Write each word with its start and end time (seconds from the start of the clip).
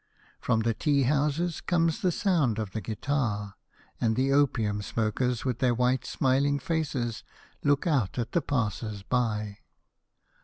From 0.39 0.61
the 0.61 0.73
tea 0.73 1.03
houses 1.03 1.61
comes 1.61 2.01
the 2.01 2.11
sound 2.11 2.57
of 2.57 2.71
the 2.71 2.81
guitar, 2.81 3.53
and 4.01 4.15
the 4.15 4.31
opium 4.33 4.81
smokers 4.81 5.45
with 5.45 5.59
their 5.59 5.75
white 5.75 6.07
smiling 6.07 6.57
faces 6.57 7.23
look 7.63 7.85
out 7.85 8.17
at 8.17 8.31
the 8.31 8.41
passers 8.41 9.03
by. 9.03 9.59